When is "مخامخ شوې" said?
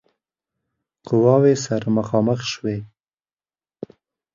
1.97-2.77